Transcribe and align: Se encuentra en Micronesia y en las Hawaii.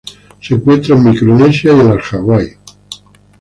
Se 0.41 0.55
encuentra 0.55 0.95
en 0.95 1.03
Micronesia 1.03 1.73
y 1.73 1.79
en 1.79 1.95
las 1.95 2.11
Hawaii. 2.11 2.53